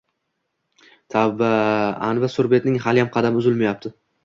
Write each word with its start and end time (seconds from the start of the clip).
Tavba, 1.15 1.51
anvi 2.09 2.31
surbetning 2.39 2.83
haliyam 2.89 3.13
qadami 3.19 3.43
uzilmayapti 3.45 3.97